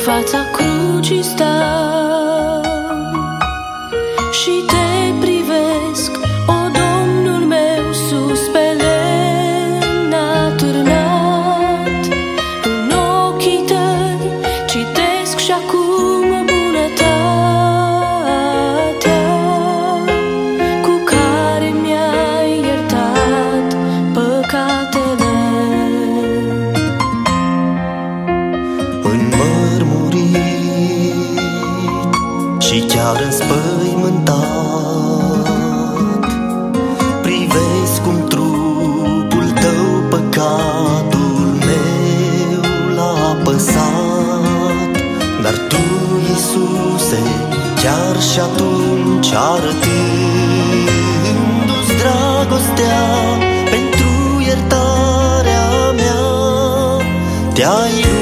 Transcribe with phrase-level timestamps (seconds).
[0.00, 2.62] fața crucii stau
[4.32, 4.89] și te
[33.10, 34.38] și chiar înspăimântat.
[37.22, 42.60] Privesc cum trupul tău păcatul meu
[42.96, 44.92] l-a apăsat.
[45.42, 45.76] Dar tu,
[46.28, 47.22] Iisuse,
[47.82, 49.92] chiar și atunci arătându-ți
[51.98, 53.08] dragostea
[53.70, 54.10] pentru
[54.46, 56.22] iertarea mea
[57.54, 58.19] te-ai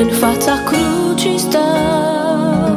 [0.00, 2.74] în fața crucii stau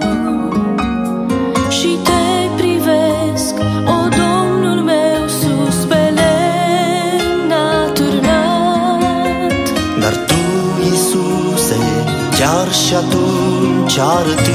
[1.69, 3.53] și te privesc,
[3.85, 7.51] o Domnul meu, sus pe lemn
[7.85, 9.01] atârnat.
[9.99, 10.41] Dar tu,
[10.83, 11.79] Iisuse,
[12.39, 14.45] chiar și atunci arătându-ți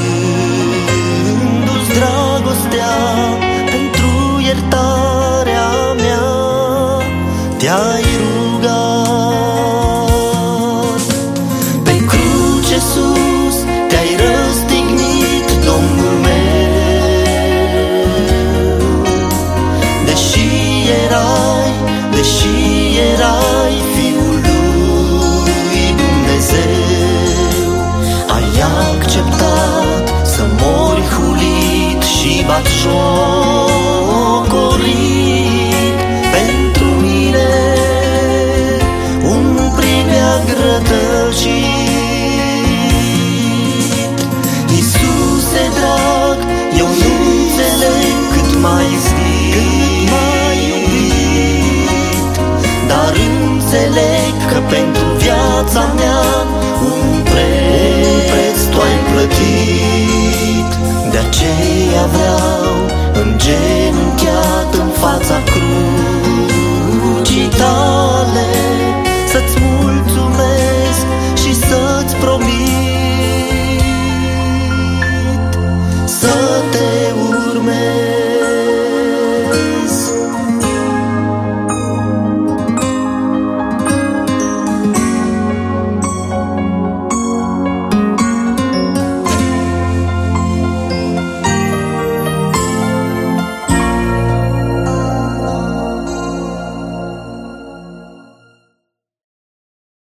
[1.98, 2.96] dragostea
[3.70, 4.10] pentru
[4.46, 6.26] iertarea mea,
[7.58, 8.35] te-ai rugat.
[34.46, 35.98] Batjocorit
[36.32, 37.48] pentru mine,
[39.22, 41.65] un pribeag rătăcit.